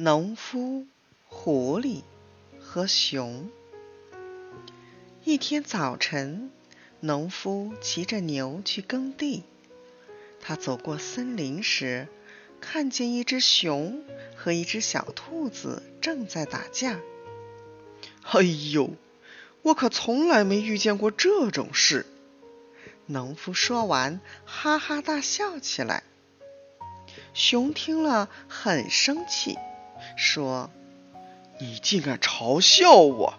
[0.00, 0.86] 农夫、
[1.26, 2.02] 狐狸
[2.60, 3.50] 和熊。
[5.24, 6.52] 一天早晨，
[7.00, 9.42] 农夫骑着牛去耕地。
[10.40, 12.06] 他走过森林时，
[12.60, 14.04] 看见一只熊
[14.36, 17.00] 和一只小兔子正在打架。
[18.22, 18.90] 哎呦，
[19.62, 22.06] 我可从来没遇见过这种事！
[23.06, 26.04] 农夫说完，哈哈大笑起来。
[27.34, 29.58] 熊听了很生气。
[30.18, 30.68] 说
[31.60, 33.38] ：“你竟敢嘲笑我！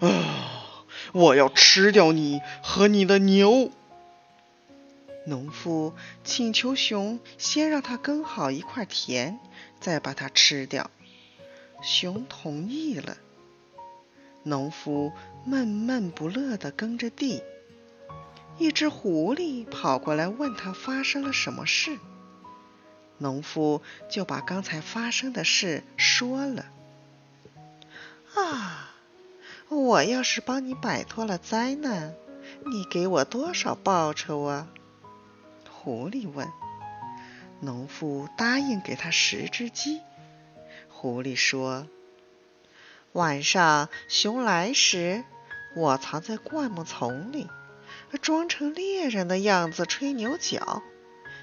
[0.00, 3.70] 啊，我要吃掉你和你的牛！”
[5.26, 9.38] 农夫请求熊先让他耕好一块田，
[9.80, 10.90] 再把它吃掉。
[11.82, 13.18] 熊同意了。
[14.42, 15.12] 农夫
[15.46, 17.42] 闷闷不乐地耕着地。
[18.58, 21.98] 一只狐狸跑过来问他发生了什么事。
[23.18, 26.66] 农夫就把刚才发生的事说了。
[28.34, 28.90] 啊，
[29.68, 32.14] 我要是帮你摆脱了灾难，
[32.66, 34.68] 你给我多少报酬啊？
[35.70, 36.48] 狐狸问。
[37.60, 40.00] 农夫答应给他十只鸡。
[40.88, 41.86] 狐狸说
[43.12, 45.24] ：“晚上熊来时，
[45.76, 47.46] 我藏在灌木丛里，
[48.20, 50.82] 装成猎人的样子吹牛角。”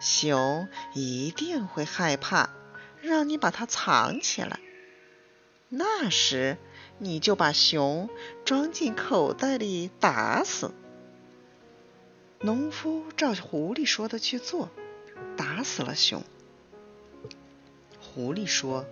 [0.00, 2.50] 熊一定会害怕，
[3.00, 4.60] 让你把它藏起来。
[5.68, 6.58] 那时
[6.98, 8.08] 你就把熊
[8.44, 10.72] 装进口袋里打死。
[12.40, 14.68] 农夫照狐狸说的去做，
[15.36, 16.22] 打死了熊。
[18.00, 18.84] 狐狸说：“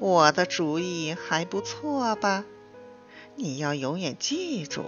[0.00, 2.44] 我的主意还不错吧？
[3.36, 4.84] 你要永远记住，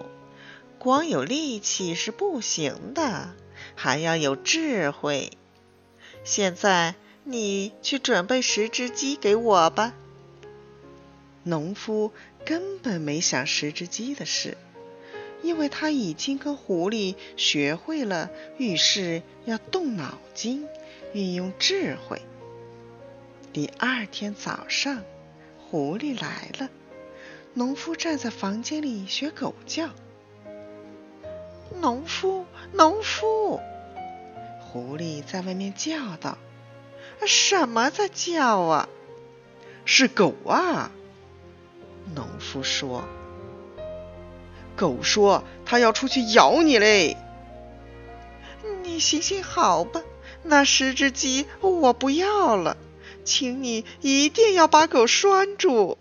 [0.78, 3.36] 光有力气是不行的。”
[3.74, 5.32] 还要有智慧。
[6.24, 6.94] 现在
[7.24, 9.94] 你去准备十只鸡给我吧。
[11.44, 12.12] 农夫
[12.44, 14.56] 根本没想十只鸡的事，
[15.42, 20.66] 因为他已经跟狐狸学会了遇事要动脑筋，
[21.14, 22.20] 运用智慧。
[23.52, 25.02] 第二天早上，
[25.58, 26.68] 狐狸来了，
[27.54, 29.90] 农夫站在房间里学狗叫。
[31.78, 33.60] 农夫，农夫！
[34.60, 36.36] 狐狸在外面叫道
[37.26, 38.88] ：“什么在叫啊？
[39.84, 40.90] 是狗啊！”
[42.14, 43.04] 农夫说
[44.76, 47.16] ：“狗说它要出去咬你嘞。”
[48.82, 50.02] 你行行好吧，
[50.42, 52.76] 那十只鸡我不要了，
[53.24, 55.96] 请你一定要把狗拴住。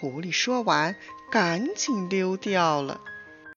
[0.00, 0.96] 狐狸说完，
[1.30, 3.00] 赶紧溜掉了。